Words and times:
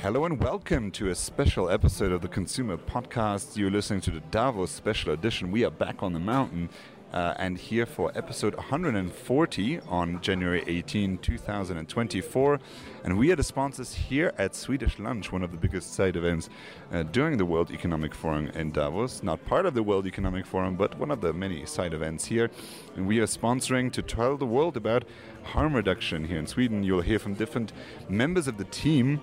Hello 0.00 0.24
and 0.24 0.40
welcome 0.40 0.92
to 0.92 1.08
a 1.08 1.14
special 1.16 1.70
episode 1.70 2.12
of 2.12 2.20
the 2.22 2.28
ConsEUmer 2.28 2.76
Podcast. 2.76 3.56
You're 3.56 3.72
listening 3.72 4.00
to 4.02 4.12
the 4.12 4.20
Davos 4.30 4.70
Special 4.70 5.12
Edition. 5.12 5.50
We 5.50 5.64
are 5.64 5.72
back 5.72 6.04
on 6.04 6.12
the 6.12 6.20
mountain 6.20 6.68
uh, 7.12 7.34
and 7.38 7.58
here 7.58 7.86
for 7.86 8.12
episode 8.14 8.54
140 8.54 9.80
on 9.88 10.20
January 10.20 10.62
18, 10.66 11.18
2024. 11.18 12.60
And 13.04 13.18
we 13.18 13.32
are 13.32 13.36
the 13.36 13.42
sponsors 13.42 13.94
here 13.94 14.32
at 14.38 14.54
Swedish 14.54 14.98
Lunch, 14.98 15.32
one 15.32 15.42
of 15.42 15.50
the 15.50 15.56
biggest 15.56 15.94
side 15.94 16.16
events 16.16 16.48
uh, 16.92 17.02
during 17.04 17.38
the 17.38 17.44
World 17.44 17.70
Economic 17.70 18.14
Forum 18.14 18.48
in 18.48 18.70
Davos. 18.70 19.22
Not 19.22 19.44
part 19.44 19.66
of 19.66 19.74
the 19.74 19.82
World 19.82 20.06
Economic 20.06 20.46
Forum, 20.46 20.76
but 20.76 20.98
one 20.98 21.10
of 21.10 21.20
the 21.20 21.32
many 21.32 21.66
side 21.66 21.94
events 21.94 22.26
here. 22.26 22.50
And 22.96 23.06
we 23.06 23.18
are 23.18 23.26
sponsoring 23.26 23.92
to 23.92 24.02
tell 24.02 24.36
the 24.36 24.46
world 24.46 24.76
about 24.76 25.04
harm 25.42 25.74
reduction 25.74 26.24
here 26.24 26.38
in 26.38 26.46
Sweden. 26.46 26.82
You'll 26.82 27.00
hear 27.00 27.18
from 27.18 27.34
different 27.34 27.72
members 28.08 28.46
of 28.46 28.56
the 28.56 28.64
team 28.64 29.20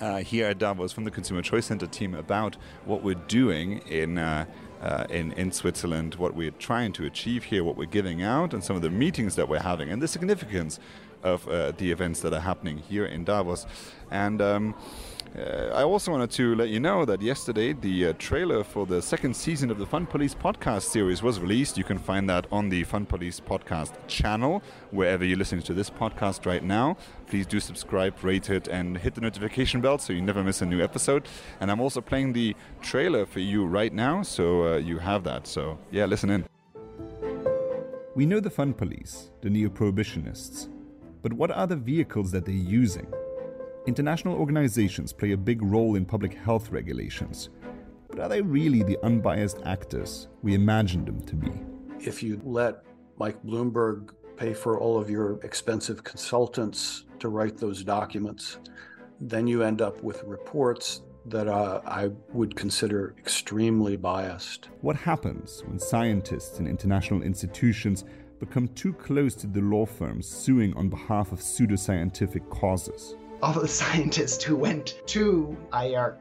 uh, 0.00 0.18
here 0.18 0.46
at 0.46 0.58
Davos 0.58 0.92
from 0.92 1.04
the 1.04 1.10
Consumer 1.10 1.42
Choice 1.42 1.66
Center 1.66 1.86
team 1.86 2.14
about 2.14 2.56
what 2.84 3.02
we're 3.02 3.14
doing 3.14 3.78
in. 3.88 4.46
Uh, 4.82 5.06
in, 5.10 5.30
in 5.34 5.52
Switzerland, 5.52 6.16
what 6.16 6.34
we're 6.34 6.50
trying 6.50 6.92
to 6.92 7.06
achieve 7.06 7.44
here, 7.44 7.62
what 7.62 7.76
we're 7.76 7.84
giving 7.84 8.20
out, 8.20 8.52
and 8.52 8.64
some 8.64 8.74
of 8.74 8.82
the 8.82 8.90
meetings 8.90 9.36
that 9.36 9.48
we're 9.48 9.60
having, 9.60 9.88
and 9.88 10.02
the 10.02 10.08
significance 10.08 10.80
of 11.22 11.46
uh, 11.46 11.70
the 11.70 11.92
events 11.92 12.20
that 12.20 12.32
are 12.32 12.40
happening 12.40 12.78
here 12.78 13.06
in 13.06 13.22
Davos. 13.22 13.64
And 14.10 14.42
um, 14.42 14.74
uh, 15.36 15.70
I 15.72 15.82
also 15.82 16.10
wanted 16.10 16.30
to 16.32 16.54
let 16.54 16.68
you 16.68 16.78
know 16.78 17.06
that 17.06 17.22
yesterday 17.22 17.72
the 17.72 18.08
uh, 18.08 18.12
trailer 18.18 18.62
for 18.62 18.84
the 18.84 19.00
second 19.00 19.34
season 19.34 19.70
of 19.70 19.78
the 19.78 19.86
Fun 19.86 20.04
Police 20.04 20.34
podcast 20.34 20.82
series 20.82 21.22
was 21.22 21.40
released. 21.40 21.78
You 21.78 21.84
can 21.84 21.98
find 21.98 22.28
that 22.28 22.46
on 22.52 22.68
the 22.68 22.84
Fun 22.84 23.06
Police 23.06 23.40
podcast 23.40 23.92
channel, 24.08 24.62
wherever 24.90 25.24
you're 25.24 25.38
listening 25.38 25.62
to 25.62 25.72
this 25.72 25.88
podcast 25.88 26.44
right 26.44 26.62
now. 26.62 26.98
Please 27.28 27.46
do 27.46 27.60
subscribe, 27.60 28.22
rate 28.22 28.50
it, 28.50 28.68
and 28.68 28.98
hit 28.98 29.14
the 29.14 29.22
notification 29.22 29.80
bell 29.80 29.96
so 29.96 30.12
you 30.12 30.20
never 30.20 30.44
miss 30.44 30.60
a 30.60 30.66
new 30.66 30.82
episode. 30.82 31.26
And 31.60 31.70
I'm 31.70 31.80
also 31.80 32.02
playing 32.02 32.34
the 32.34 32.54
trailer 32.82 33.24
for 33.24 33.40
you 33.40 33.64
right 33.64 33.92
now, 33.92 34.22
so 34.22 34.74
uh, 34.74 34.76
you 34.76 34.98
have 34.98 35.24
that. 35.24 35.46
So, 35.46 35.78
yeah, 35.90 36.04
listen 36.04 36.28
in. 36.28 36.44
We 38.14 38.26
know 38.26 38.40
the 38.40 38.50
Fun 38.50 38.74
Police, 38.74 39.30
the 39.40 39.48
neo 39.48 39.70
prohibitionists. 39.70 40.68
But 41.22 41.32
what 41.32 41.50
are 41.50 41.66
the 41.66 41.76
vehicles 41.76 42.32
that 42.32 42.44
they're 42.44 42.54
using? 42.54 43.06
International 43.84 44.36
organizations 44.36 45.12
play 45.12 45.32
a 45.32 45.36
big 45.36 45.60
role 45.60 45.96
in 45.96 46.04
public 46.04 46.34
health 46.34 46.70
regulations. 46.70 47.50
But 48.08 48.20
are 48.20 48.28
they 48.28 48.40
really 48.40 48.84
the 48.84 48.96
unbiased 49.02 49.58
actors 49.64 50.28
we 50.42 50.54
imagine 50.54 51.04
them 51.04 51.20
to 51.22 51.34
be? 51.34 51.50
If 51.98 52.22
you 52.22 52.40
let 52.44 52.84
Mike 53.18 53.42
Bloomberg 53.42 54.10
pay 54.36 54.54
for 54.54 54.78
all 54.78 55.00
of 55.00 55.10
your 55.10 55.40
expensive 55.42 56.04
consultants 56.04 57.06
to 57.18 57.28
write 57.28 57.56
those 57.56 57.82
documents, 57.82 58.58
then 59.20 59.48
you 59.48 59.64
end 59.64 59.82
up 59.82 60.00
with 60.00 60.22
reports 60.22 61.02
that 61.26 61.48
uh, 61.48 61.80
I 61.84 62.10
would 62.32 62.54
consider 62.54 63.16
extremely 63.18 63.96
biased. 63.96 64.68
What 64.80 64.94
happens 64.96 65.64
when 65.66 65.80
scientists 65.80 66.60
and 66.60 66.68
international 66.68 67.22
institutions 67.22 68.04
become 68.38 68.68
too 68.68 68.92
close 68.92 69.34
to 69.36 69.48
the 69.48 69.60
law 69.60 69.86
firms 69.86 70.28
suing 70.28 70.72
on 70.74 70.88
behalf 70.88 71.32
of 71.32 71.40
pseudoscientific 71.40 72.48
causes? 72.48 73.16
All 73.42 73.52
the 73.52 73.68
scientists 73.82 74.42
who 74.42 74.56
went 74.56 75.02
to 75.06 75.56
IARC 75.72 76.18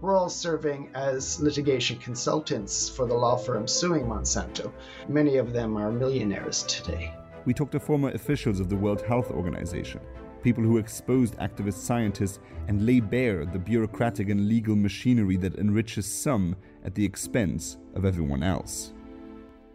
were 0.00 0.16
all 0.16 0.28
serving 0.28 0.90
as 0.94 1.40
litigation 1.40 1.96
consultants 1.98 2.88
for 2.88 3.06
the 3.06 3.14
law 3.14 3.36
firm 3.36 3.68
suing 3.68 4.04
Monsanto. 4.04 4.72
Many 5.08 5.36
of 5.36 5.52
them 5.52 5.76
are 5.76 5.92
millionaires 5.92 6.64
today. 6.64 7.14
We 7.44 7.54
talked 7.54 7.72
to 7.72 7.80
former 7.80 8.10
officials 8.10 8.58
of 8.58 8.68
the 8.68 8.76
World 8.76 9.02
Health 9.02 9.30
Organization, 9.30 10.00
people 10.42 10.64
who 10.64 10.78
exposed 10.78 11.36
activist 11.36 11.74
scientists 11.74 12.40
and 12.66 12.84
lay 12.84 12.98
bare 13.00 13.44
the 13.44 13.58
bureaucratic 13.58 14.28
and 14.28 14.48
legal 14.48 14.74
machinery 14.74 15.36
that 15.36 15.56
enriches 15.56 16.06
some 16.06 16.56
at 16.84 16.94
the 16.94 17.04
expense 17.04 17.76
of 17.94 18.04
everyone 18.04 18.42
else. 18.42 18.92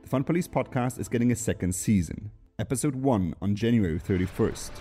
The 0.01 0.09
Fun 0.09 0.23
Police 0.23 0.47
podcast 0.47 0.99
is 0.99 1.07
getting 1.07 1.31
a 1.31 1.35
second 1.35 1.73
season, 1.73 2.31
episode 2.59 2.95
1 2.95 3.35
on 3.41 3.55
January 3.55 3.99
31st. 3.99 4.71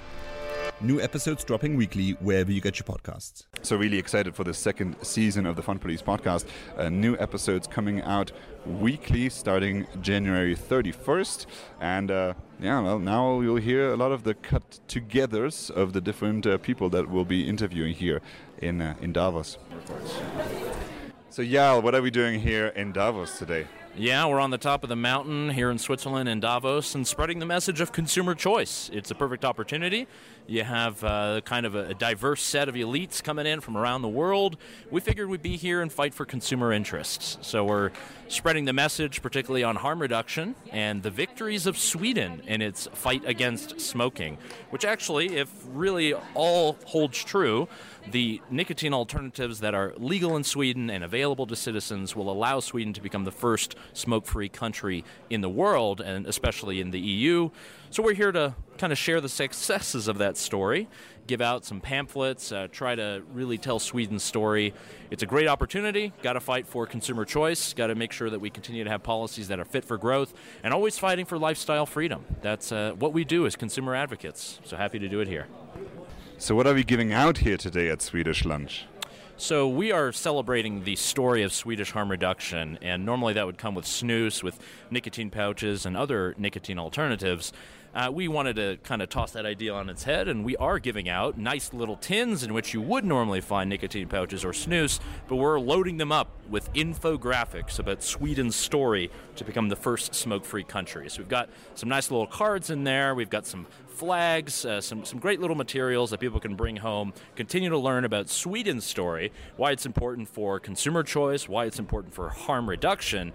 New 0.82 1.00
episodes 1.00 1.42
dropping 1.42 1.74
weekly 1.74 2.12
wherever 2.20 2.52
you 2.52 2.60
get 2.60 2.78
your 2.78 2.84
podcasts. 2.84 3.44
So, 3.62 3.76
really 3.76 3.98
excited 3.98 4.34
for 4.34 4.44
the 4.44 4.52
second 4.52 4.96
season 5.02 5.46
of 5.46 5.56
the 5.56 5.62
Fun 5.62 5.78
Police 5.78 6.02
podcast. 6.02 6.44
Uh, 6.76 6.90
new 6.90 7.16
episodes 7.18 7.66
coming 7.66 8.02
out 8.02 8.30
weekly 8.66 9.30
starting 9.30 9.86
January 10.02 10.54
31st. 10.54 11.46
And 11.80 12.10
uh, 12.10 12.34
yeah, 12.60 12.80
well, 12.80 12.98
now 12.98 13.40
you'll 13.40 13.56
hear 13.56 13.90
a 13.90 13.96
lot 13.96 14.12
of 14.12 14.24
the 14.24 14.34
cut 14.34 14.80
togethers 14.86 15.70
of 15.70 15.94
the 15.94 16.02
different 16.02 16.46
uh, 16.46 16.58
people 16.58 16.90
that 16.90 17.08
we'll 17.08 17.24
be 17.24 17.48
interviewing 17.48 17.94
here 17.94 18.20
in, 18.58 18.82
uh, 18.82 18.96
in 19.00 19.14
Davos. 19.14 19.56
So, 21.36 21.42
Yaël, 21.42 21.82
what 21.82 21.94
are 21.94 22.00
we 22.00 22.10
doing 22.10 22.40
here 22.40 22.68
in 22.68 22.92
Davos 22.92 23.36
today? 23.38 23.66
Yeah, 23.94 24.26
we're 24.26 24.40
on 24.40 24.50
the 24.50 24.58
top 24.58 24.82
of 24.82 24.88
the 24.88 24.96
mountain 24.96 25.50
here 25.50 25.70
in 25.70 25.78
Switzerland 25.78 26.30
in 26.30 26.40
Davos 26.40 26.94
and 26.94 27.06
spreading 27.06 27.40
the 27.40 27.46
message 27.46 27.80
of 27.82 27.92
consumer 27.92 28.34
choice. 28.34 28.90
It's 28.92 29.10
a 29.10 29.14
perfect 29.14 29.44
opportunity. 29.44 30.06
You 30.46 30.64
have 30.64 31.02
uh, 31.02 31.40
kind 31.44 31.66
of 31.66 31.74
a, 31.74 31.94
diverse 31.94 32.42
set 32.42 32.68
of 32.68 32.74
elites 32.74 33.22
coming 33.22 33.46
in 33.46 33.60
from 33.60 33.76
around 33.76 34.02
the 34.02 34.08
world. 34.08 34.58
We 34.90 35.00
figured 35.00 35.28
we'd 35.28 35.42
be 35.42 35.56
here 35.56 35.80
and 35.80 35.92
fight 35.92 36.14
for 36.14 36.24
consumer 36.24 36.72
interests. 36.72 37.38
So 37.40 37.64
we're 37.64 37.90
spreading 38.28 38.66
the 38.66 38.74
message, 38.74 39.22
particularly 39.22 39.64
on 39.64 39.76
harm 39.76 40.00
reduction 40.00 40.54
and 40.72 41.02
the 41.02 41.10
victories 41.10 41.66
of 41.66 41.78
Sweden 41.78 42.42
in 42.46 42.60
its 42.62 42.86
fight 42.92 43.22
against 43.24 43.80
smoking, 43.80 44.36
which 44.70 44.84
actually, 44.84 45.36
if 45.36 45.50
really 45.72 46.14
all 46.34 46.76
holds 46.84 47.24
true, 47.24 47.66
the 48.10 48.40
nicotine 48.50 48.94
alternatives 48.94 49.60
that 49.60 49.74
are 49.74 49.92
legal 49.96 50.36
in 50.36 50.44
Sweden 50.44 50.90
and 50.90 51.02
available 51.02 51.46
to 51.46 51.56
citizens 51.56 52.14
will 52.14 52.30
allow 52.30 52.60
Sweden 52.60 52.92
to 52.92 53.00
become 53.00 53.24
the 53.24 53.32
first 53.32 53.74
smoke 53.92 54.26
free 54.26 54.48
country 54.48 55.04
in 55.30 55.40
the 55.40 55.48
world, 55.48 56.00
and 56.00 56.26
especially 56.26 56.80
in 56.80 56.90
the 56.90 57.00
EU. 57.00 57.50
So 57.90 58.02
we're 58.02 58.14
here 58.14 58.32
to 58.32 58.54
kind 58.78 58.92
of 58.92 58.98
share 58.98 59.20
the 59.20 59.28
successes 59.28 60.06
of 60.08 60.18
that 60.18 60.36
story, 60.36 60.88
give 61.26 61.40
out 61.40 61.64
some 61.64 61.80
pamphlets, 61.80 62.52
uh, 62.52 62.68
try 62.70 62.94
to 62.94 63.22
really 63.32 63.58
tell 63.58 63.78
Sweden's 63.78 64.22
story. 64.22 64.74
It's 65.10 65.22
a 65.22 65.26
great 65.26 65.48
opportunity. 65.48 66.12
Got 66.22 66.34
to 66.34 66.40
fight 66.40 66.66
for 66.66 66.86
consumer 66.86 67.24
choice, 67.24 67.72
got 67.72 67.88
to 67.88 67.94
make 67.94 68.12
sure 68.12 68.30
that 68.30 68.40
we 68.40 68.50
continue 68.50 68.84
to 68.84 68.90
have 68.90 69.02
policies 69.02 69.48
that 69.48 69.58
are 69.58 69.64
fit 69.64 69.84
for 69.84 69.96
growth, 69.96 70.34
and 70.62 70.74
always 70.74 70.98
fighting 70.98 71.24
for 71.24 71.38
lifestyle 71.38 71.86
freedom. 71.86 72.24
That's 72.42 72.70
uh, 72.70 72.92
what 72.98 73.12
we 73.12 73.24
do 73.24 73.46
as 73.46 73.56
consumer 73.56 73.94
advocates. 73.94 74.60
So 74.64 74.76
happy 74.76 74.98
to 74.98 75.08
do 75.08 75.20
it 75.20 75.28
here. 75.28 75.46
So, 76.38 76.54
what 76.54 76.66
are 76.66 76.74
we 76.74 76.84
giving 76.84 77.14
out 77.14 77.38
here 77.38 77.56
today 77.56 77.88
at 77.88 78.02
Swedish 78.02 78.44
Lunch? 78.44 78.84
So 79.38 79.66
we 79.68 79.90
are 79.90 80.12
celebrating 80.12 80.84
the 80.84 80.96
story 80.96 81.42
of 81.42 81.52
Swedish 81.52 81.92
harm 81.92 82.10
reduction, 82.10 82.78
and 82.82 83.04
normally 83.04 83.32
that 83.34 83.46
would 83.46 83.56
come 83.58 83.74
with 83.74 83.84
snus, 83.86 84.42
with 84.42 84.58
nicotine 84.90 85.30
pouches, 85.30 85.86
and 85.86 85.96
other 85.96 86.34
nicotine 86.38 86.78
alternatives. 86.78 87.52
Uh, 87.96 88.10
we 88.10 88.28
wanted 88.28 88.56
to 88.56 88.76
kind 88.82 89.00
of 89.00 89.08
toss 89.08 89.32
that 89.32 89.46
idea 89.46 89.72
on 89.72 89.88
its 89.88 90.04
head, 90.04 90.28
and 90.28 90.44
we 90.44 90.54
are 90.58 90.78
giving 90.78 91.08
out 91.08 91.38
nice 91.38 91.72
little 91.72 91.96
tins 91.96 92.42
in 92.42 92.52
which 92.52 92.74
you 92.74 92.80
would 92.82 93.06
normally 93.06 93.40
find 93.40 93.70
nicotine 93.70 94.06
pouches 94.06 94.44
or 94.44 94.50
snus, 94.50 95.00
but 95.28 95.36
we're 95.36 95.58
loading 95.58 95.96
them 95.96 96.12
up 96.12 96.28
with 96.50 96.70
infographics 96.74 97.78
about 97.78 98.02
Sweden's 98.02 98.54
story 98.54 99.10
to 99.36 99.44
become 99.44 99.70
the 99.70 99.76
first 99.76 100.14
smoke-free 100.14 100.64
country. 100.64 101.08
So 101.08 101.22
we've 101.22 101.28
got 101.30 101.48
some 101.74 101.88
nice 101.88 102.10
little 102.10 102.26
cards 102.26 102.68
in 102.68 102.84
there. 102.84 103.14
We've 103.14 103.30
got 103.30 103.46
some 103.46 103.66
flags, 103.88 104.66
uh, 104.66 104.82
some, 104.82 105.06
some 105.06 105.18
great 105.18 105.40
little 105.40 105.56
materials 105.56 106.10
that 106.10 106.20
people 106.20 106.38
can 106.38 106.54
bring 106.54 106.76
home, 106.76 107.14
continue 107.34 107.70
to 107.70 107.78
learn 107.78 108.04
about 108.04 108.28
Sweden's 108.28 108.84
story, 108.84 109.32
why 109.56 109.70
it's 109.70 109.86
important 109.86 110.28
for 110.28 110.60
consumer 110.60 111.02
choice, 111.02 111.48
why 111.48 111.64
it's 111.64 111.78
important 111.78 112.12
for 112.12 112.28
harm 112.28 112.68
reduction. 112.68 113.32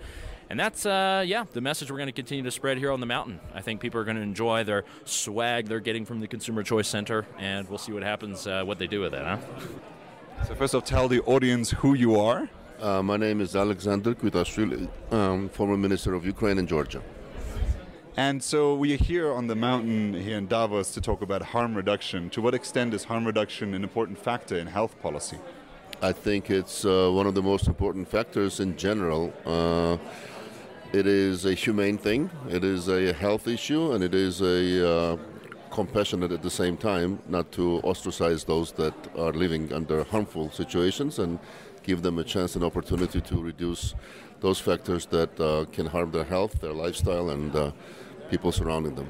And 0.51 0.59
that's, 0.59 0.85
uh, 0.85 1.23
yeah, 1.25 1.45
the 1.53 1.62
message 1.62 1.89
we're 1.89 1.95
going 1.95 2.07
to 2.07 2.12
continue 2.12 2.44
to 2.44 2.51
spread 2.51 2.77
here 2.77 2.92
on 2.92 3.00
the 3.00 3.06
mountain. 3.06 3.39
I 3.56 3.62
think 3.62 3.80
people 3.80 4.01
are 4.01 4.03
going 4.03 4.18
to 4.18 4.21
enjoy 4.21 4.65
their 4.65 4.83
swag 5.06 5.69
they're 5.69 5.80
getting 5.80 6.03
from 6.03 6.19
the 6.19 6.27
Consumer 6.27 6.62
Choice 6.62 6.89
Center, 6.89 7.25
and 7.39 7.69
we'll 7.69 7.77
see 7.77 7.94
what 7.94 8.03
happens, 8.03 8.45
uh, 8.45 8.62
what 8.65 8.77
they 8.77 8.86
do 8.86 9.00
with 9.00 9.13
it, 9.13 9.24
huh? 9.24 9.38
So, 10.45 10.53
first 10.56 10.75
off, 10.75 10.83
tell 10.83 11.07
the 11.07 11.21
audience 11.21 11.71
who 11.71 11.94
you 11.94 12.19
are. 12.19 12.50
Uh, 12.81 13.01
my 13.01 13.15
name 13.15 13.39
is 13.39 13.56
Alexander 13.56 14.13
Kvitashvili, 14.13 14.89
um, 15.13 15.48
former 15.48 15.77
minister 15.77 16.13
of 16.15 16.25
Ukraine 16.25 16.57
and 16.57 16.68
Georgia. 16.68 17.01
And 18.18 18.44
so 18.44 18.75
we 18.75 18.94
are 18.94 18.98
here 18.98 19.31
on 19.31 19.48
the 19.48 19.56
mountain 19.56 20.13
here 20.13 20.38
in 20.38 20.48
Davos 20.48 20.92
to 20.95 21.00
talk 21.00 21.21
about 21.21 21.42
harm 21.42 21.75
reduction. 21.75 22.30
To 22.31 22.42
what 22.42 22.53
extent 22.53 22.94
is 22.94 23.06
harm 23.06 23.25
reduction 23.25 23.74
an 23.74 23.83
important 23.83 24.18
factor 24.18 24.57
in 24.57 24.68
health 24.68 25.01
policy? 25.01 25.38
I 26.01 26.12
think 26.12 26.50
it's 26.50 26.83
uh, 26.83 27.09
one 27.09 27.25
of 27.25 27.36
the 27.36 27.44
most 27.44 27.68
important 27.68 28.09
factors 28.09 28.59
in 28.59 28.75
general. 28.75 29.31
Uh, 29.45 29.98
it 30.93 31.07
is 31.07 31.45
a 31.45 31.53
humane 31.53 31.97
thing, 31.97 32.29
it 32.49 32.63
is 32.63 32.89
a 32.89 33.13
health 33.13 33.47
issue, 33.47 33.93
and 33.93 34.03
it 34.03 34.13
is 34.13 34.41
a 34.41 34.89
uh, 34.89 35.17
compassionate 35.69 36.31
at 36.31 36.41
the 36.41 36.49
same 36.49 36.75
time, 36.75 37.19
not 37.27 37.51
to 37.53 37.79
ostracize 37.83 38.43
those 38.43 38.73
that 38.73 38.93
are 39.17 39.31
living 39.31 39.71
under 39.71 40.03
harmful 40.03 40.51
situations 40.51 41.19
and 41.19 41.39
give 41.83 42.01
them 42.01 42.19
a 42.19 42.23
chance 42.23 42.55
and 42.55 42.63
opportunity 42.63 43.21
to 43.21 43.41
reduce 43.41 43.95
those 44.41 44.59
factors 44.59 45.05
that 45.05 45.39
uh, 45.39 45.65
can 45.71 45.85
harm 45.85 46.11
their 46.11 46.25
health, 46.25 46.59
their 46.59 46.73
lifestyle, 46.73 47.29
and 47.29 47.55
uh, 47.55 47.71
people 48.29 48.51
surrounding 48.51 48.95
them. 48.95 49.07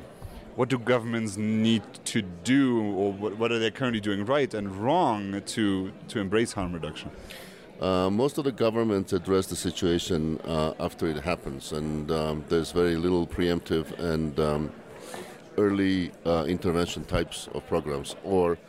What 0.55 0.69
do 0.69 0.77
governments 0.77 1.37
need 1.37 1.81
to 2.05 2.21
do, 2.21 2.81
or 2.93 3.11
what, 3.13 3.51
are 3.51 3.57
they 3.59 3.71
currently 3.71 4.01
doing 4.01 4.25
right 4.25 4.53
and 4.53 4.75
wrong 4.75 5.41
to, 5.45 5.91
to 6.09 6.19
embrace 6.19 6.51
harm 6.53 6.73
reduction? 6.73 7.09
Uh, 7.81 8.11
most 8.11 8.37
of 8.37 8.43
the 8.43 8.51
governments 8.51 9.11
address 9.11 9.47
the 9.47 9.55
situation 9.55 10.39
uh, 10.45 10.71
after 10.79 11.07
it 11.07 11.17
happens, 11.17 11.71
and 11.71 12.11
um, 12.11 12.45
there's 12.47 12.71
very 12.71 12.95
little 12.95 13.25
preemptive 13.25 13.97
and 13.97 14.39
um, 14.39 14.71
early 15.57 16.11
uh, 16.23 16.45
intervention 16.47 17.03
types 17.03 17.49
of 17.55 17.65
programs. 17.67 18.15
Or 18.23 18.59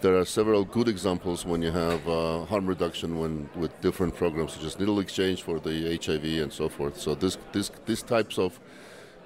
there 0.00 0.16
are 0.16 0.24
several 0.24 0.64
good 0.64 0.86
examples 0.86 1.44
when 1.44 1.60
you 1.60 1.72
have 1.72 2.08
uh, 2.08 2.44
harm 2.44 2.68
reduction 2.68 3.18
when 3.18 3.50
with 3.56 3.72
different 3.80 4.14
programs, 4.14 4.52
such 4.52 4.62
as 4.62 4.78
needle 4.78 5.00
exchange 5.00 5.42
for 5.42 5.58
the 5.58 5.98
HIV 6.00 6.24
and 6.24 6.52
so 6.52 6.68
forth. 6.68 7.00
So 7.00 7.16
this, 7.16 7.38
this, 7.50 7.72
these 7.84 8.02
types 8.02 8.38
of 8.38 8.60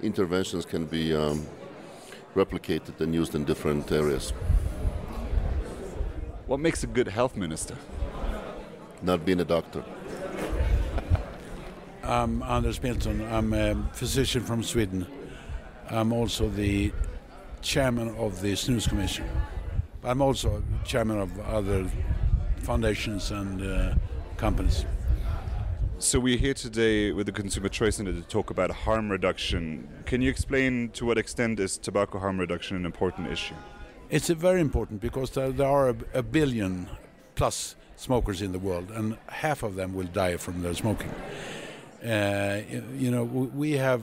interventions 0.01 0.65
can 0.65 0.87
be 0.87 1.15
um, 1.15 1.47
replicated 2.35 2.99
and 3.01 3.15
used 3.15 3.35
in 3.35 3.45
different 3.45 3.93
areas. 3.93 4.31
What 6.47 6.59
makes 6.61 6.85
a 6.85 6.87
good 6.87 7.09
health 7.09 7.37
minister? 7.37 7.77
Not 9.03 9.25
being 9.25 9.41
a 9.41 9.45
doctor. 9.45 9.85
I'm 12.03 12.43
Anders 12.43 12.83
Milton. 12.83 13.27
I'm 13.33 13.53
a 13.53 13.75
physician 13.93 14.43
from 14.43 14.63
Sweden. 14.63 15.07
I'm 15.91 16.13
also 16.13 16.49
the 16.49 16.93
chairman 17.63 18.15
of 18.17 18.41
the 18.41 18.53
Snus 18.53 18.89
Commission. 18.89 19.29
I'm 20.05 20.23
also 20.23 20.63
chairman 20.85 21.19
of 21.19 21.39
other 21.41 21.87
foundations 22.59 23.31
and 23.31 23.63
uh, 23.63 23.95
companies. 24.37 24.85
So 25.99 26.21
we're 26.21 26.37
here 26.37 26.55
today 26.55 27.13
with 27.13 27.27
the 27.27 27.33
Consumer 27.33 27.69
Choice 27.69 27.97
Center 27.97 28.13
to 28.13 28.23
talk 28.23 28.51
about 28.51 28.71
harm 28.71 29.11
reduction. 29.11 29.89
Can 30.05 30.21
you 30.21 30.31
explain 30.31 30.91
to 30.91 31.07
what 31.07 31.19
extent 31.19 31.59
is 31.59 31.79
tobacco 31.79 32.19
harm 32.19 32.39
reduction 32.39 32.77
an 32.77 32.85
important 32.85 33.33
issue? 33.33 33.55
It's 34.11 34.29
very 34.29 34.61
important 34.61 35.01
because 35.01 35.31
there, 35.31 35.51
there 35.51 35.69
are 35.69 35.89
a, 35.89 35.97
a, 36.15 36.23
billion 36.23 36.89
plus 37.35 37.75
smokers 37.97 38.43
in 38.43 38.53
the 38.53 38.59
world, 38.59 38.91
and 38.91 39.17
half 39.29 39.63
of 39.63 39.75
them 39.75 39.95
will 39.95 40.07
die 40.07 40.37
from 40.37 40.63
their 40.63 40.75
smoking. 40.75 41.13
Uh, 42.05 42.61
you 42.95 43.11
know, 43.11 43.25
we 43.25 43.73
have 43.73 44.03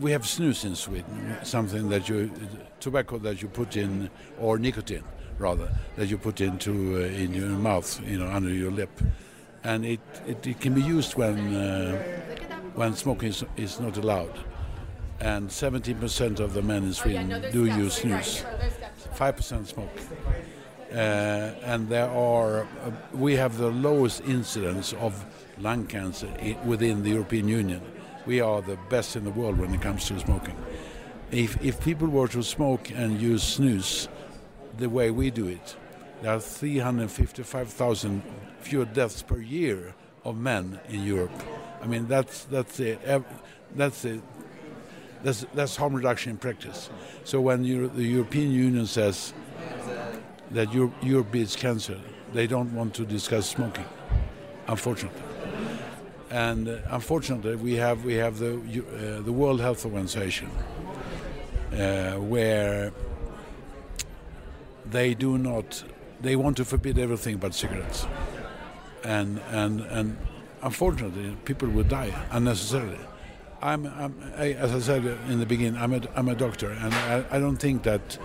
we 0.00 0.12
have 0.12 0.22
snus 0.22 0.64
in 0.64 0.76
Sweden, 0.76 1.36
something 1.42 1.88
that 1.88 2.08
you 2.08 2.30
tobacco 2.80 3.18
that 3.18 3.42
you 3.42 3.48
put 3.48 3.76
in, 3.76 4.10
or 4.38 4.58
nicotine 4.58 5.04
rather, 5.38 5.70
that 5.96 6.06
you 6.06 6.18
put 6.18 6.40
into 6.40 6.96
uh, 6.96 7.22
in 7.22 7.32
your 7.32 7.48
mouth, 7.48 8.00
you 8.04 8.18
know, 8.18 8.26
under 8.28 8.50
your 8.50 8.72
lip 8.72 8.90
and 9.64 9.84
it, 9.84 10.00
it, 10.26 10.46
it 10.46 10.60
can 10.60 10.74
be 10.74 10.82
used 10.82 11.14
when 11.14 11.54
uh, 11.54 11.96
when 12.74 12.94
smoking 12.94 13.30
is, 13.30 13.44
is, 13.56 13.80
not 13.80 13.96
allowed. 13.96 14.38
And 15.20 15.48
17% 15.48 16.38
of 16.38 16.54
the 16.54 16.62
men 16.62 16.84
in 16.84 16.92
Sweden 16.92 17.28
do 17.50 17.64
use 17.64 18.00
snus. 18.00 18.44
5% 19.16 19.66
smoke. 19.66 19.90
Uh, 20.92 21.52
and 21.64 21.88
there 21.88 22.08
are, 22.08 22.62
uh, 22.62 22.90
we 23.12 23.34
have 23.36 23.58
the 23.58 23.70
lowest 23.70 24.22
incidence 24.22 24.94
of 24.94 25.26
lung 25.58 25.86
cancer 25.86 26.28
within 26.64 27.02
the 27.02 27.10
European 27.10 27.46
Union. 27.46 27.82
We 28.24 28.40
are 28.40 28.62
the 28.62 28.78
best 28.88 29.14
in 29.14 29.24
the 29.24 29.30
world 29.30 29.58
when 29.58 29.74
it 29.74 29.82
comes 29.82 30.06
to 30.06 30.18
smoking. 30.18 30.56
If, 31.30 31.62
if 31.62 31.82
people 31.82 32.08
were 32.08 32.28
to 32.28 32.42
smoke 32.42 32.90
and 32.90 33.20
use 33.20 33.58
snus 33.58 34.08
the 34.78 34.88
way 34.88 35.10
we 35.10 35.30
do 35.30 35.46
it, 35.46 35.76
there 36.22 36.32
are 36.34 36.40
355,000 36.40 38.22
fewer 38.60 38.84
deaths 38.86 39.22
per 39.22 39.38
year 39.38 39.94
of 40.24 40.36
men 40.36 40.80
in 40.88 41.04
Europe. 41.04 41.42
I 41.82 41.86
mean, 41.86 42.06
that's 42.08 42.44
that's 42.44 42.76
the 42.76 42.98
that's 43.76 44.02
the 44.02 44.20
that's 45.22 45.46
that's 45.54 45.76
harm 45.76 45.94
reduction 45.94 46.32
in 46.32 46.38
practice. 46.38 46.90
So 47.24 47.40
when 47.40 47.62
the 47.62 48.04
European 48.04 48.50
Union 48.50 48.86
says 48.86 49.32
that 50.52 50.72
Europe, 50.72 50.94
Europe 51.02 51.30
beats 51.30 51.56
cancer, 51.56 51.98
they 52.32 52.46
don't 52.46 52.72
want 52.74 52.94
to 52.94 53.04
discuss 53.04 53.48
smoking, 53.48 53.86
unfortunately. 54.66 55.22
And 56.30 56.68
uh, 56.68 56.78
unfortunately, 56.90 57.56
we 57.56 57.74
have 57.76 58.04
we 58.04 58.14
have 58.14 58.38
the 58.38 58.54
uh, 58.54 59.22
the 59.22 59.32
World 59.32 59.60
Health 59.60 59.84
Organization, 59.84 60.50
uh, 61.72 62.14
where 62.14 62.92
they 64.90 65.14
do 65.14 65.38
not 65.38 65.84
they 66.20 66.36
want 66.36 66.56
to 66.58 66.64
forbid 66.64 66.98
everything 66.98 67.38
but 67.38 67.54
cigarettes 67.54 68.06
and 69.04 69.40
and 69.50 69.80
and 69.80 70.16
unfortunately, 70.62 71.36
people 71.44 71.68
will 71.68 71.84
die 71.84 72.12
unnecessarily. 72.30 72.98
I'm, 73.62 73.86
I'm 73.86 74.14
I, 74.36 74.52
as 74.52 74.72
I 74.72 74.80
said 74.80 75.04
in 75.28 75.38
the 75.40 75.46
beginning, 75.46 75.80
I'm 75.80 75.94
a, 75.94 76.00
I'm 76.14 76.28
a 76.28 76.34
doctor, 76.34 76.70
and 76.70 76.94
I, 76.94 77.24
I 77.30 77.38
don't 77.40 77.56
think 77.56 77.82
that 77.84 78.18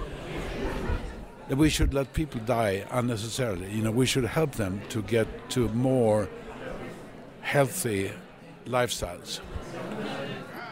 that 1.50 1.58
we 1.58 1.70
should 1.70 1.94
let 1.94 2.14
people 2.14 2.40
die 2.42 2.86
unnecessarily. 2.92 3.72
You 3.72 3.82
know, 3.84 3.92
we 3.92 4.06
should 4.06 4.26
help 4.26 4.54
them 4.54 4.82
to 4.90 5.02
get 5.02 5.28
to 5.52 5.68
more 5.70 6.30
healthy 7.42 8.12
lifestyles 8.66 9.42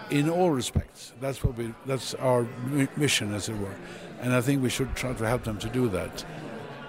in 0.09 0.29
all 0.29 0.51
respects. 0.51 1.13
That's 1.19 1.43
what 1.43 1.55
we. 1.57 1.73
That's 1.85 2.13
our 2.15 2.47
mission, 2.95 3.33
as 3.33 3.49
it 3.49 3.57
were, 3.57 3.75
and 4.21 4.33
I 4.33 4.41
think 4.41 4.61
we 4.61 4.69
should 4.69 4.95
try 4.95 5.13
to 5.13 5.27
help 5.27 5.43
them 5.43 5.57
to 5.59 5.69
do 5.69 5.89
that. 5.89 6.25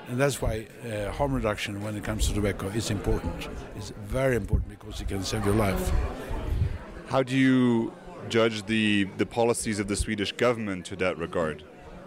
And 0.09 0.21
that's 0.21 0.43
why 0.43 0.67
uh, 0.85 1.11
harm 1.13 1.33
reduction 1.33 1.83
when 1.83 1.97
it 1.97 2.05
comes 2.05 2.29
to 2.29 2.35
tobacco 2.35 2.67
is 2.69 2.91
important. 2.91 3.49
It's 3.77 3.93
very 4.05 4.37
important 4.37 4.69
because 4.69 5.01
it 5.01 5.09
can 5.09 5.23
save 5.23 5.47
your 5.47 5.55
life. 5.55 5.91
How 7.07 7.23
do 7.23 7.37
you 7.37 7.95
judge 8.29 8.67
the, 8.67 9.05
the 9.17 9.25
policies 9.27 9.79
of 9.79 9.87
the 9.89 9.97
Swedish 9.97 10.33
government 10.33 10.85
to 10.87 10.97
that 10.97 11.17
regard? 11.19 11.65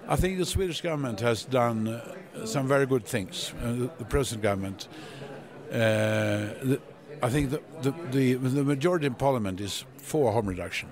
I 0.07 0.15
think 0.15 0.37
the 0.37 0.45
Swedish 0.45 0.81
government 0.81 1.19
has 1.21 1.45
done 1.45 1.87
uh, 1.87 2.45
some 2.45 2.67
very 2.67 2.85
good 2.85 3.05
things. 3.05 3.53
Uh, 3.61 3.87
the, 3.97 4.05
present 4.05 4.43
government, 4.43 4.87
uh, 5.71 5.75
the, 5.75 6.79
I 7.23 7.29
think 7.29 7.49
the, 7.49 7.61
the, 7.81 8.35
the, 8.35 8.63
majority 8.63 9.07
in 9.07 9.15
parliament 9.15 9.59
is 9.59 9.83
for 9.97 10.31
harm 10.31 10.47
reduction. 10.47 10.89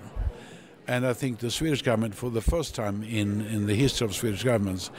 And 0.88 1.06
I 1.06 1.12
think 1.12 1.38
the 1.38 1.50
Swedish 1.50 1.82
government, 1.82 2.16
for 2.16 2.28
the 2.28 2.40
first 2.40 2.74
time 2.74 3.04
in, 3.04 3.42
in 3.46 3.66
the 3.66 3.74
history 3.74 4.04
of 4.04 4.14
Swedish 4.14 4.42
governments, 4.42 4.90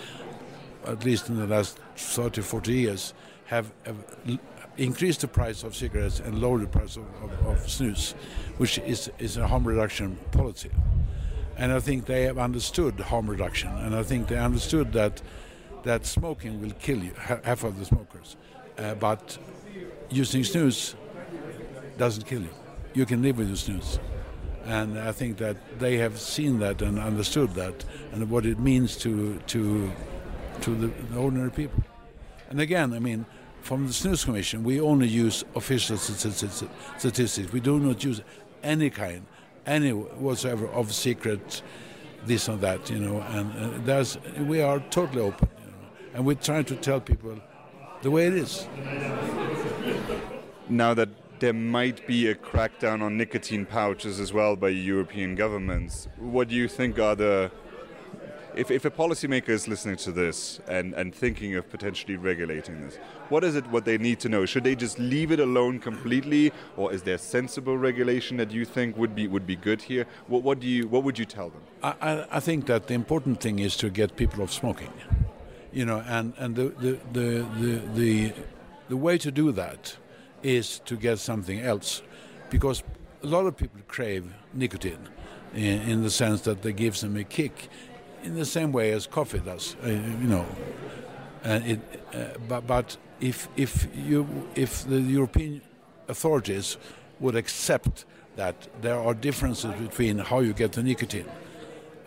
at 0.85 1.03
least 1.03 1.27
in 1.27 1.37
the 1.37 1.47
last 1.47 1.77
30, 1.97 2.41
40 2.41 2.73
years, 2.73 3.13
have, 3.45 3.71
have 3.85 3.97
increased 4.77 5.21
the 5.21 5.27
price 5.27 5.63
of 5.63 5.75
cigarettes 5.75 6.21
and 6.21 6.39
lowered 6.39 6.61
the 6.61 6.67
price 6.67 6.95
of, 6.95 7.03
of, 7.21 7.31
of 7.47 7.57
snus, 7.67 8.13
which 8.57 8.77
is, 8.79 9.11
is 9.19 9.35
a 9.35 9.45
harm 9.45 9.65
reduction 9.65 10.17
policy. 10.31 10.71
And 11.57 11.71
I 11.71 11.79
think 11.79 12.05
they 12.05 12.23
have 12.23 12.37
understood 12.37 12.99
harm 12.99 13.29
reduction, 13.29 13.69
and 13.69 13.95
I 13.95 14.03
think 14.03 14.27
they 14.27 14.37
understood 14.37 14.91
that 14.93 15.21
that 15.83 16.05
smoking 16.05 16.59
will 16.61 16.73
kill 16.79 16.97
you, 17.03 17.13
half 17.13 17.63
of 17.63 17.77
the 17.77 17.85
smokers, 17.85 18.35
uh, 18.77 18.95
but 18.95 19.37
using 20.09 20.41
snus 20.41 20.95
doesn't 21.97 22.25
kill 22.25 22.41
you. 22.41 22.49
You 22.93 23.05
can 23.05 23.21
live 23.21 23.37
with 23.37 23.51
snus. 23.51 23.99
And 24.65 24.97
I 24.97 25.11
think 25.11 25.37
that 25.37 25.57
they 25.79 25.97
have 25.97 26.19
seen 26.19 26.57
that 26.59 26.81
and 26.81 26.97
understood 26.97 27.53
that, 27.53 27.85
and 28.11 28.29
what 28.29 28.45
it 28.45 28.59
means 28.59 28.97
to 28.97 29.39
to 29.47 29.91
to 30.61 30.75
the, 30.75 30.87
the 31.11 31.19
ordinary 31.19 31.51
people. 31.51 31.83
And 32.49 32.59
again, 32.59 32.93
I 32.93 32.99
mean, 32.99 33.25
from 33.61 33.87
the 33.87 33.93
Snus 33.93 34.25
Commission, 34.25 34.63
we 34.63 34.79
only 34.79 35.07
use 35.07 35.43
official 35.55 35.97
statistics. 35.97 37.51
We 37.51 37.59
do 37.59 37.79
not 37.79 38.03
use 38.03 38.21
any 38.63 38.89
kind, 38.89 39.25
any 39.65 39.91
whatsoever 39.91 40.67
of 40.69 40.93
secret, 40.93 41.61
this 42.25 42.47
and 42.47 42.61
that, 42.61 42.89
you 42.89 42.99
know. 42.99 43.21
And, 43.21 43.53
and 43.55 43.85
there's, 43.85 44.17
we 44.39 44.61
are 44.61 44.79
totally 44.89 45.21
open, 45.21 45.49
you 45.59 45.71
know, 45.71 45.77
and 46.13 46.25
we're 46.25 46.35
trying 46.35 46.65
to 46.65 46.75
tell 46.75 46.99
people 46.99 47.39
the 48.01 48.11
way 48.11 48.27
it 48.27 48.33
is. 48.33 48.67
Now 50.69 50.93
that 50.93 51.09
there 51.39 51.53
might 51.53 52.07
be 52.07 52.27
a 52.27 52.35
crackdown 52.35 53.01
on 53.01 53.17
nicotine 53.17 53.65
pouches 53.65 54.19
as 54.19 54.31
well 54.31 54.55
by 54.55 54.69
European 54.69 55.35
governments, 55.35 56.07
what 56.17 56.47
do 56.47 56.55
you 56.55 56.67
think 56.67 56.97
are 56.97 57.15
the 57.15 57.51
if, 58.55 58.71
if 58.71 58.85
a 58.85 58.91
policymaker 58.91 59.49
is 59.49 59.67
listening 59.67 59.97
to 59.97 60.11
this 60.11 60.59
and, 60.67 60.93
and 60.93 61.13
thinking 61.13 61.55
of 61.55 61.69
potentially 61.69 62.15
regulating 62.15 62.81
this, 62.81 62.97
what 63.29 63.43
is 63.43 63.55
it 63.55 63.65
what 63.67 63.85
they 63.85 63.97
need 63.97 64.19
to 64.21 64.29
know? 64.29 64.45
Should 64.45 64.63
they 64.63 64.75
just 64.75 64.97
leave 64.97 65.31
it 65.31 65.39
alone 65.39 65.79
completely, 65.79 66.51
or 66.77 66.93
is 66.93 67.03
there 67.03 67.17
sensible 67.17 67.77
regulation 67.77 68.37
that 68.37 68.51
you 68.51 68.65
think 68.65 68.97
would 68.97 69.13
be 69.15 69.27
would 69.27 69.45
be 69.45 69.55
good 69.55 69.81
here? 69.81 70.05
What, 70.27 70.43
what 70.43 70.59
do 70.59 70.67
you 70.67 70.87
what 70.87 71.03
would 71.03 71.19
you 71.19 71.25
tell 71.25 71.49
them? 71.49 71.61
I, 71.83 72.25
I 72.31 72.39
think 72.39 72.65
that 72.67 72.87
the 72.87 72.93
important 72.93 73.41
thing 73.41 73.59
is 73.59 73.75
to 73.77 73.89
get 73.89 74.15
people 74.15 74.41
off 74.41 74.51
smoking, 74.51 74.93
you 75.71 75.85
know, 75.85 76.03
and 76.07 76.33
and 76.37 76.55
the 76.55 76.69
the 76.79 76.99
the 77.13 77.45
the, 77.59 77.81
the, 77.95 78.33
the 78.89 78.97
way 78.97 79.17
to 79.17 79.31
do 79.31 79.51
that 79.51 79.97
is 80.43 80.79
to 80.85 80.95
get 80.95 81.19
something 81.19 81.59
else, 81.59 82.01
because 82.49 82.83
a 83.23 83.27
lot 83.27 83.45
of 83.45 83.57
people 83.57 83.81
crave 83.87 84.23
nicotine 84.53 85.09
in, 85.53 85.81
in 85.81 86.03
the 86.03 86.09
sense 86.09 86.41
that 86.41 86.63
it 86.65 86.75
gives 86.75 87.01
them 87.01 87.17
a 87.17 87.23
kick 87.23 87.69
in 88.25 88.35
the 88.35 88.45
same 88.45 88.71
way 88.71 88.91
as 88.91 89.07
coffee 89.07 89.39
does, 89.39 89.75
uh, 89.83 89.89
you 89.89 90.27
know. 90.27 90.45
And 91.43 91.65
it, 91.65 91.79
uh, 92.13 92.37
but, 92.47 92.67
but 92.67 92.97
if 93.21 93.47
if 93.55 93.87
you 93.95 94.27
if 94.55 94.83
the 94.87 94.99
European 94.99 95.61
authorities 96.07 96.77
would 97.19 97.35
accept 97.35 98.05
that 98.35 98.67
there 98.81 98.99
are 98.99 99.13
differences 99.13 99.73
between 99.75 100.17
how 100.17 100.39
you 100.39 100.53
get 100.53 100.73
the 100.73 100.83
nicotine 100.83 101.29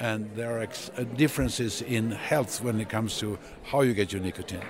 and 0.01 0.31
there 0.35 0.61
are 0.61 0.63
uh, 0.63 1.05
differences 1.17 1.83
in 1.83 2.11
health 2.11 2.63
when 2.63 2.81
it 2.81 2.89
comes 2.89 3.19
to 3.19 3.39
how 3.65 3.81
you 3.81 3.95
get 3.95 4.13
your 4.13 4.23
nicotine. 4.23 4.63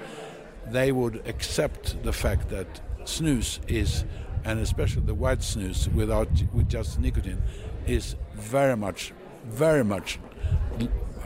They 0.70 0.92
would 0.92 1.26
accept 1.26 2.02
the 2.02 2.12
fact 2.12 2.48
that 2.50 2.80
snus 3.04 3.58
is, 3.68 4.04
and 4.44 4.60
especially 4.60 5.02
the 5.02 5.14
white 5.14 5.40
snus 5.40 5.92
without 5.92 6.28
with 6.52 6.68
just 6.68 6.98
nicotine, 6.98 7.42
is 7.86 8.16
very 8.34 8.76
much, 8.76 9.12
very 9.46 9.84
much 9.84 10.18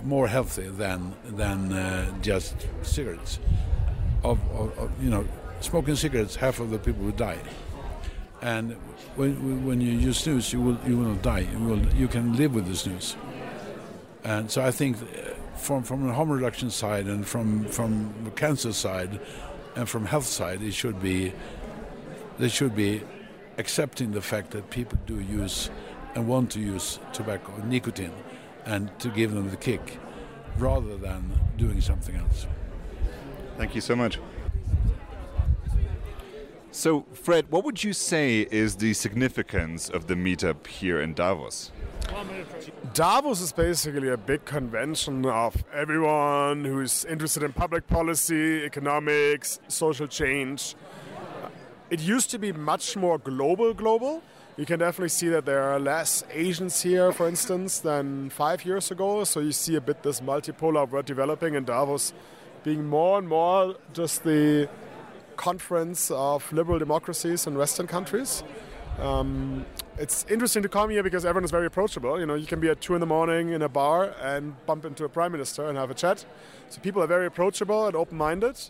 more 0.05 0.29
healthy 0.29 0.69
than 0.69 1.15
than 1.25 1.73
uh, 1.73 2.21
just 2.21 2.55
cigarettes. 2.83 3.39
Of, 4.25 4.39
of, 4.53 4.79
of 4.79 4.91
you 5.03 5.11
know, 5.11 5.27
smoking 5.61 5.97
cigarettes, 5.97 6.37
half 6.37 6.61
of 6.61 6.71
the 6.71 6.79
people 6.79 7.05
will 7.05 7.11
die 7.11 7.41
and 8.43 8.73
when, 9.15 9.65
when 9.65 9.81
you 9.81 9.93
use 9.93 10.21
snus, 10.21 10.53
you 10.53 10.61
will 10.61 10.79
you 10.87 10.99
will 10.99 11.11
not 11.11 11.23
die. 11.23 11.47
You 11.53 11.59
will 11.59 11.87
you 11.95 12.09
can 12.09 12.37
live 12.37 12.55
with 12.55 12.67
the 12.67 12.73
snus. 12.73 13.15
And 14.25 14.51
so 14.51 14.63
I 14.63 14.73
think 14.73 14.97
uh, 15.01 15.35
from 15.57 15.85
from 15.85 16.07
the 16.07 16.13
harm 16.13 16.31
reduction 16.31 16.71
side 16.71 17.07
and 17.07 17.27
from 17.27 17.65
from 17.67 18.13
the 18.25 18.31
cancer 18.33 18.73
side 18.73 19.21
and 19.77 19.89
from 19.89 20.07
health 20.07 20.27
side, 20.27 20.61
it 20.61 20.73
should 20.73 21.01
be 21.01 21.33
they 22.39 22.49
should 22.49 22.75
be 22.75 23.03
accepting 23.59 24.11
the 24.11 24.21
fact 24.21 24.51
that 24.51 24.71
people 24.71 24.99
do 25.07 25.21
use 25.21 25.71
and 26.15 26.27
want 26.27 26.51
to 26.51 26.61
use 26.61 26.99
tobacco, 27.13 27.53
nicotine, 27.65 28.13
and 28.65 28.91
to 29.01 29.09
give 29.09 29.33
them 29.33 29.51
the 29.51 29.57
kick, 29.57 29.99
rather 30.59 30.97
than 30.97 31.33
doing 31.57 31.81
something 31.81 32.17
else. 32.17 32.47
Thank 33.57 33.75
you 33.75 33.81
so 33.81 33.95
much. 33.97 34.19
So, 36.75 37.05
Fred, 37.13 37.51
what 37.51 37.65
would 37.65 37.85
you 37.85 37.93
say 37.93 38.47
is 38.51 38.77
the 38.77 38.95
significance 38.95 39.91
of 39.91 40.07
the 40.07 40.15
meetup 40.15 40.67
here 40.67 41.03
in 41.03 41.13
Davos? 41.13 41.71
Davos 42.95 43.41
is 43.43 43.53
basically 43.53 44.09
a 44.09 44.17
big 44.17 44.45
convention 44.47 45.27
of 45.27 45.65
everyone 45.73 46.65
who's 46.65 47.05
interested 47.05 47.43
in 47.43 47.53
public 47.53 47.87
policy, 47.87 48.65
economics, 48.65 49.61
social 49.69 50.07
change. 50.07 50.75
It 51.91 52.01
used 52.01 52.31
to 52.31 52.39
be 52.39 52.53
much 52.53 52.97
more 52.97 53.19
global, 53.19 53.75
global. 53.75 54.23
You 54.59 54.67
can 54.67 54.81
definitely 54.81 55.09
see 55.09 55.29
that 55.29 55.47
there 55.47 55.63
are 55.63 55.81
less 55.81 56.25
Asians 56.31 56.83
here, 56.83 57.11
for 57.11 57.27
instance, 57.27 57.79
than 57.79 58.29
five 58.29 58.67
years 58.67 58.91
ago. 58.91 59.25
So 59.25 59.41
you 59.41 59.53
see 59.53 59.77
a 59.77 59.81
bit 59.81 60.03
this 60.03 60.21
multipolar 60.21 60.87
world 60.87 61.07
developing 61.07 61.55
in 61.55 61.65
Davos 61.65 62.13
being 62.63 62.85
more 62.85 63.19
and 63.19 63.27
more 63.27 63.77
just 63.95 64.25
the 64.25 64.69
conference 65.37 66.11
of 66.11 66.53
liberal 66.53 66.79
democracies 66.79 67.47
in 67.47 67.57
Western 67.57 67.87
countries. 67.87 68.45
Um, 68.99 69.65
it's 69.97 70.27
interesting 70.29 70.63
to 70.63 70.69
come 70.69 70.91
here 70.91 71.03
because 71.03 71.25
everyone 71.25 71.45
is 71.45 71.51
very 71.51 71.67
approachable. 71.67 72.21
You 72.21 72.27
know, 72.27 72.35
you 72.35 72.47
can 72.47 72.61
be 72.61 72.69
at 72.69 72.83
two 72.83 72.95
in 72.95 73.01
the 73.01 73.07
morning 73.07 73.55
in 73.55 73.63
a 73.63 73.71
bar 73.71 74.15
and 74.21 74.55
bump 74.67 74.85
into 74.85 75.05
a 75.05 75.09
prime 75.09 75.33
minister 75.33 75.67
and 75.67 75.79
have 75.79 75.91
a 75.91 75.95
chat. 75.95 76.27
So 76.69 76.79
people 76.83 77.03
are 77.03 77.07
very 77.07 77.25
approachable 77.25 77.87
and 77.87 77.97
open-minded. 77.97 78.61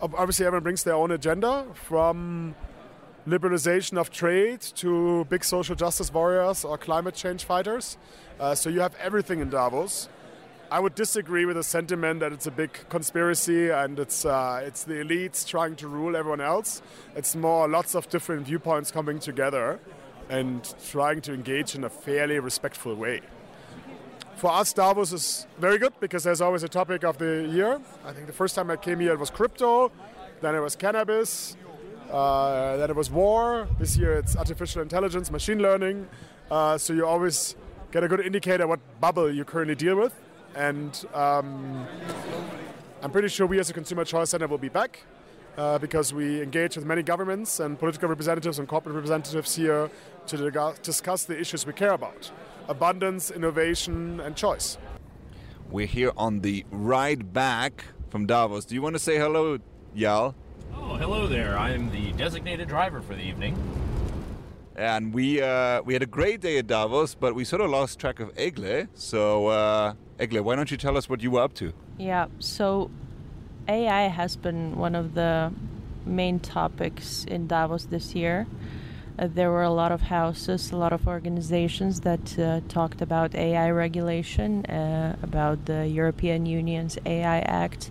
Obviously, 0.00 0.46
everyone 0.46 0.62
brings 0.62 0.84
their 0.84 0.94
own 0.94 1.10
agenda 1.10 1.66
from 1.74 2.54
liberalization 3.28 3.98
of 3.98 4.10
trade 4.10 4.60
to 4.60 5.24
big 5.26 5.44
social 5.44 5.76
justice 5.76 6.12
warriors 6.12 6.64
or 6.64 6.78
climate 6.78 7.14
change 7.14 7.44
fighters. 7.44 7.98
Uh, 8.40 8.54
so 8.54 8.70
you 8.70 8.80
have 8.80 8.94
everything 8.96 9.40
in 9.40 9.50
Davos. 9.50 10.08
I 10.70 10.80
would 10.80 10.94
disagree 10.94 11.44
with 11.44 11.56
the 11.56 11.62
sentiment 11.62 12.20
that 12.20 12.32
it's 12.32 12.46
a 12.46 12.50
big 12.50 12.72
conspiracy 12.88 13.70
and 13.70 13.98
it's 13.98 14.24
uh, 14.24 14.60
it's 14.62 14.84
the 14.84 14.94
elites 14.94 15.46
trying 15.46 15.76
to 15.76 15.88
rule 15.88 16.14
everyone 16.16 16.42
else. 16.42 16.82
It's 17.16 17.34
more 17.34 17.68
lots 17.68 17.94
of 17.94 18.08
different 18.10 18.46
viewpoints 18.46 18.90
coming 18.90 19.18
together 19.18 19.80
and 20.28 20.74
trying 20.90 21.22
to 21.22 21.32
engage 21.32 21.74
in 21.74 21.84
a 21.84 21.88
fairly 21.90 22.38
respectful 22.38 22.94
way. 22.94 23.20
For 24.36 24.52
us, 24.52 24.72
Davos 24.72 25.12
is 25.12 25.46
very 25.58 25.78
good 25.78 25.94
because 26.00 26.22
there's 26.22 26.40
always 26.40 26.62
a 26.62 26.68
topic 26.68 27.02
of 27.02 27.18
the 27.18 27.48
year. 27.50 27.80
I 28.04 28.12
think 28.12 28.26
the 28.26 28.32
first 28.32 28.54
time 28.54 28.70
I 28.70 28.76
came 28.76 29.00
here, 29.00 29.12
it 29.12 29.18
was 29.18 29.30
crypto, 29.30 29.90
then 30.42 30.54
it 30.54 30.60
was 30.60 30.76
cannabis, 30.76 31.56
uh, 32.10 32.86
it 32.88 32.96
was 32.96 33.10
war. 33.10 33.68
This 33.78 33.96
year, 33.96 34.14
it's 34.14 34.36
artificial 34.36 34.82
intelligence, 34.82 35.30
machine 35.30 35.58
learning. 35.58 36.08
Uh, 36.50 36.78
so 36.78 36.92
you 36.92 37.06
always 37.06 37.56
get 37.92 38.02
a 38.04 38.08
good 38.08 38.20
indicator 38.20 38.66
what 38.66 38.80
bubble 39.00 39.30
you 39.30 39.44
currently 39.44 39.74
deal 39.74 39.96
with. 39.96 40.14
And 40.54 41.04
um, 41.14 41.86
I'm 43.02 43.10
pretty 43.10 43.28
sure 43.28 43.46
we 43.46 43.58
as 43.58 43.70
a 43.70 43.72
Consumer 43.72 44.04
Choice 44.04 44.30
Center 44.30 44.46
will 44.46 44.58
be 44.58 44.68
back 44.68 45.04
uh, 45.56 45.78
because 45.78 46.14
we 46.14 46.42
engage 46.42 46.76
with 46.76 46.86
many 46.86 47.02
governments 47.02 47.60
and 47.60 47.78
political 47.78 48.08
representatives 48.08 48.58
and 48.58 48.66
corporate 48.66 48.94
representatives 48.94 49.54
here 49.54 49.90
to 50.26 50.74
discuss 50.82 51.24
the 51.24 51.38
issues 51.38 51.66
we 51.66 51.72
care 51.72 51.92
about 51.92 52.30
abundance, 52.68 53.30
innovation, 53.30 54.20
and 54.20 54.36
choice. 54.36 54.76
We're 55.70 55.86
here 55.86 56.12
on 56.16 56.40
the 56.40 56.64
ride 56.70 57.32
back 57.32 57.84
from 58.10 58.26
Davos. 58.26 58.66
Do 58.66 58.74
you 58.74 58.82
want 58.82 58.94
to 58.94 58.98
say 58.98 59.16
hello, 59.18 59.58
Yaël? 59.96 60.34
Oh, 60.80 60.94
hello 60.94 61.26
there. 61.26 61.58
I 61.58 61.70
am 61.70 61.90
the 61.90 62.12
designated 62.12 62.68
driver 62.68 63.02
for 63.02 63.14
the 63.14 63.22
evening. 63.22 63.56
And 64.76 65.12
we 65.12 65.42
uh, 65.42 65.82
we 65.82 65.92
had 65.92 66.02
a 66.02 66.06
great 66.06 66.40
day 66.40 66.58
at 66.58 66.68
Davos, 66.68 67.14
but 67.16 67.34
we 67.34 67.44
sort 67.44 67.60
of 67.60 67.70
lost 67.70 67.98
track 67.98 68.20
of 68.20 68.30
Egle. 68.38 68.86
So, 68.94 69.48
uh, 69.48 69.94
Egle, 70.20 70.42
why 70.42 70.54
don't 70.54 70.70
you 70.70 70.76
tell 70.76 70.96
us 70.96 71.08
what 71.08 71.20
you 71.20 71.32
were 71.32 71.42
up 71.42 71.54
to? 71.54 71.72
Yeah, 71.98 72.26
so 72.38 72.90
AI 73.66 74.02
has 74.02 74.36
been 74.36 74.76
one 74.76 74.94
of 74.94 75.14
the 75.14 75.52
main 76.06 76.38
topics 76.38 77.24
in 77.24 77.48
Davos 77.48 77.86
this 77.86 78.14
year. 78.14 78.46
Uh, 79.18 79.26
there 79.26 79.50
were 79.50 79.64
a 79.64 79.70
lot 79.70 79.90
of 79.90 80.00
houses, 80.02 80.70
a 80.70 80.76
lot 80.76 80.92
of 80.92 81.08
organizations 81.08 82.00
that 82.00 82.38
uh, 82.38 82.60
talked 82.68 83.02
about 83.02 83.34
AI 83.34 83.70
regulation, 83.70 84.64
uh, 84.66 85.16
about 85.22 85.66
the 85.66 85.88
European 85.88 86.46
Union's 86.46 86.96
AI 87.04 87.40
Act, 87.40 87.90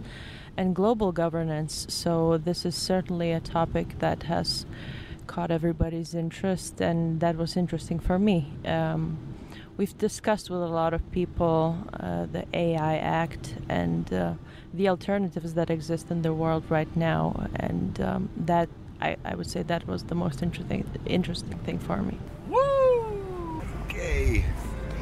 and 0.58 0.76
global 0.76 1.12
governance. 1.12 1.86
So, 1.90 2.38
this 2.38 2.66
is 2.66 2.76
certainly 2.76 3.32
a 3.32 3.40
topic 3.40 4.00
that 4.00 4.24
has 4.24 4.66
caught 5.28 5.52
everybody's 5.52 6.16
interest, 6.16 6.82
and 6.82 7.20
that 7.20 7.38
was 7.38 7.56
interesting 7.56 8.00
for 8.00 8.18
me. 8.18 8.52
Um, 8.66 9.18
we've 9.78 9.98
discussed 9.98 10.50
with 10.50 10.62
a 10.62 10.68
lot 10.68 10.94
of 10.94 11.12
people 11.12 11.78
uh, 12.00 12.26
the 12.26 12.46
AI 12.54 12.98
Act 12.98 13.56
and 13.70 14.12
uh, 14.12 14.34
the 14.74 14.90
alternatives 14.90 15.54
that 15.54 15.70
exist 15.70 16.10
in 16.10 16.22
the 16.24 16.34
world 16.34 16.64
right 16.70 16.94
now, 16.96 17.48
and 17.56 18.02
um, 18.02 18.30
that 18.36 18.70
I, 19.00 19.18
I, 19.24 19.36
would 19.36 19.50
say 19.50 19.62
that 19.64 19.88
was 19.88 20.04
the 20.04 20.16
most 20.16 20.42
interesting 20.42 20.90
interesting 21.06 21.58
thing 21.60 21.80
for 21.80 21.98
me. 21.98 22.18
Woo! 22.50 23.62
Okay. 23.86 24.44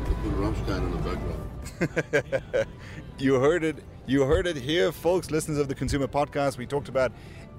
Put 0.04 0.34
Rammstein 0.34 0.82
in 0.86 0.92
the 0.92 0.98
background. 0.98 2.68
you 3.20 3.36
heard 3.36 3.64
it. 3.64 3.84
You 4.08 4.22
heard 4.24 4.46
it 4.46 4.56
here, 4.56 4.92
folks. 4.92 5.32
Listeners 5.32 5.58
of 5.58 5.68
the 5.68 5.74
ConsEUmer 5.74 6.06
Podcast. 6.06 6.60
We 6.60 6.68
talked 6.68 6.90
about 6.90 7.12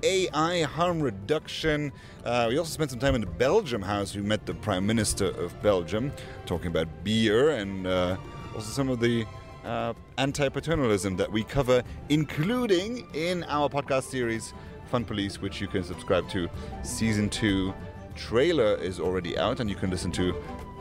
AI 0.04 0.62
harm 0.62 1.00
reduction. 1.00 1.92
Uh, 2.24 2.46
we 2.48 2.56
also 2.56 2.70
spent 2.70 2.92
some 2.92 3.00
time 3.00 3.16
in 3.16 3.20
the 3.20 3.26
Belgium 3.26 3.82
house. 3.82 4.14
We 4.14 4.22
met 4.22 4.46
the 4.46 4.54
Prime 4.54 4.86
Minister 4.86 5.26
of 5.26 5.60
Belgium, 5.60 6.12
talking 6.44 6.68
about 6.68 6.86
beer 7.02 7.50
and 7.50 7.84
uh, 7.88 8.16
also 8.54 8.68
some 8.68 8.88
of 8.88 9.00
the 9.00 9.26
uh, 9.64 9.94
anti 10.18 10.48
paternalism 10.48 11.16
that 11.16 11.32
we 11.32 11.42
cover, 11.42 11.82
including 12.10 13.08
in 13.12 13.42
our 13.48 13.68
podcast 13.68 14.04
series, 14.04 14.54
Fun 14.88 15.04
Police, 15.04 15.42
which 15.42 15.60
you 15.60 15.66
can 15.66 15.82
subscribe 15.82 16.28
to. 16.28 16.48
Season 16.84 17.28
2 17.28 17.74
trailer 18.14 18.76
is 18.76 19.00
already 19.00 19.36
out, 19.36 19.58
and 19.58 19.68
you 19.68 19.74
can 19.74 19.90
listen 19.90 20.12
to 20.12 20.32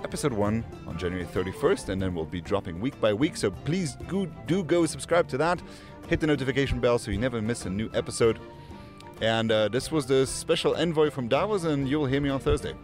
episode 0.05 0.33
1 0.33 0.63
on 0.85 0.97
January 0.99 1.25
31st, 1.25 1.89
and 1.89 1.99
then 1.99 2.13
we'll 2.13 2.25
be 2.25 2.39
dropping 2.39 2.79
week 2.79 2.93
by 3.01 3.11
week. 3.11 3.35
So 3.35 3.49
please 3.49 3.95
do, 4.07 4.31
do 4.45 4.63
go 4.63 4.85
subscribe 4.85 5.27
to 5.29 5.37
that. 5.39 5.59
Hit 6.07 6.19
the 6.19 6.27
notification 6.27 6.79
bell 6.79 6.99
so 6.99 7.09
you 7.09 7.17
never 7.17 7.41
miss 7.41 7.65
a 7.65 7.71
new 7.71 7.89
episode. 7.95 8.39
And 9.19 9.51
uh, 9.51 9.67
this 9.69 9.91
was 9.91 10.05
the 10.05 10.27
special 10.27 10.75
envoy 10.75 11.09
from 11.09 11.27
Davos, 11.27 11.63
and 11.63 11.89
you'll 11.89 12.05
hear 12.05 12.21
me 12.21 12.29
on 12.29 12.39
Thursday. 12.39 12.75